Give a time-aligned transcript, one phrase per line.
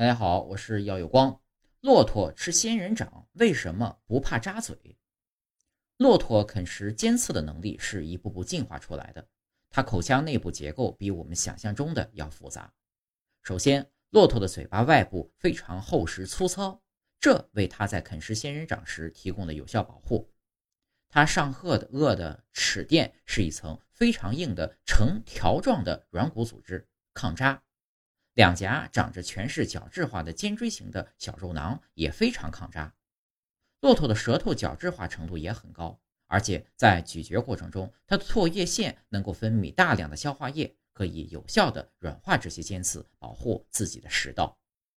[0.00, 1.42] 大家好，我是耀有光。
[1.82, 4.96] 骆驼吃仙人掌为什么不怕扎嘴？
[5.98, 9.28] 骆驼啃食尖刺的能力是一步步进化出来的，
[9.68, 12.72] 它口腔内部结构比我们想象中的要复杂。
[13.42, 16.80] 首先，骆驼的嘴巴外部非常厚实粗糙，
[17.20, 20.32] 这为它在啃食仙人掌时提供了有效保护。
[21.10, 27.62] 它上颚的颚的齿垫是一层非常硬的呈条状的软骨组织，抗扎。
[28.40, 32.94] 两颊长着全是角质化的尖锥形的小肉囊，也非常抗扎。
[33.82, 44.58] 骆驼的舌头角质化程度也很高，而且在咀嚼过程中，它的唾液腺能够分泌大量的消化液，可以有效的软化这些尖刺，保护自己的食道。